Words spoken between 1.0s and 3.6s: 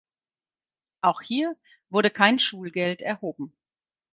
Auch hier wurde kein Schulgeld erhoben.